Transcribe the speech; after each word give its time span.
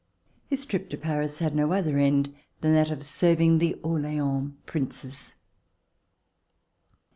His 0.49 0.65
trip 0.65 0.89
to 0.89 0.97
Paris 0.97 1.37
had 1.37 1.53
no 1.55 1.73
other 1.73 1.99
end 1.99 2.33
than 2.61 2.73
that 2.73 2.89
of 2.89 3.03
serving 3.03 3.59
the 3.59 3.75
Orleans 3.83 4.53
Princes. 4.65 5.35